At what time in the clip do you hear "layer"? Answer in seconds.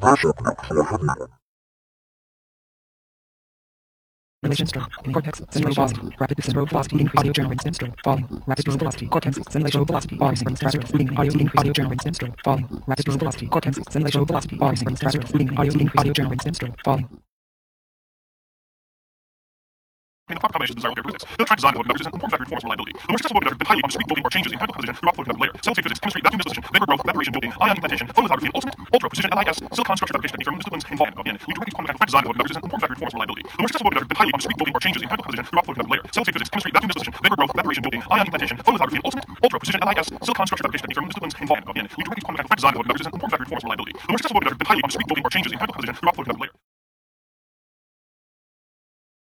25.40-25.54, 35.88-36.04, 46.36-46.57